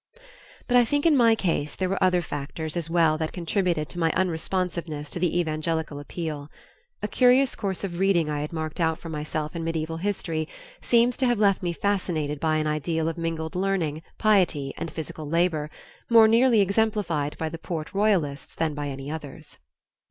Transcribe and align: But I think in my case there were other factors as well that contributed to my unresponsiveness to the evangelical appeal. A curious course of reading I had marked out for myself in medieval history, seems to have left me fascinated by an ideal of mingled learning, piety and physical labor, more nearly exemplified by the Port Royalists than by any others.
But 0.67 0.77
I 0.77 0.83
think 0.83 1.05
in 1.05 1.15
my 1.15 1.35
case 1.35 1.75
there 1.75 1.87
were 1.87 2.03
other 2.03 2.23
factors 2.23 2.75
as 2.75 2.89
well 2.89 3.19
that 3.19 3.31
contributed 3.31 3.87
to 3.89 3.99
my 3.99 4.09
unresponsiveness 4.13 5.11
to 5.11 5.19
the 5.19 5.39
evangelical 5.39 5.99
appeal. 5.99 6.49
A 7.03 7.07
curious 7.07 7.53
course 7.53 7.83
of 7.83 7.99
reading 7.99 8.27
I 8.27 8.41
had 8.41 8.51
marked 8.51 8.79
out 8.79 8.97
for 8.97 9.09
myself 9.09 9.55
in 9.55 9.63
medieval 9.63 9.97
history, 9.97 10.47
seems 10.81 11.17
to 11.17 11.27
have 11.27 11.37
left 11.37 11.61
me 11.61 11.71
fascinated 11.71 12.39
by 12.39 12.55
an 12.55 12.65
ideal 12.65 13.07
of 13.07 13.15
mingled 13.15 13.53
learning, 13.53 14.01
piety 14.17 14.73
and 14.75 14.89
physical 14.89 15.29
labor, 15.29 15.69
more 16.09 16.27
nearly 16.27 16.61
exemplified 16.61 17.37
by 17.37 17.47
the 17.49 17.59
Port 17.59 17.93
Royalists 17.93 18.55
than 18.55 18.73
by 18.73 18.87
any 18.87 19.11
others. 19.11 19.59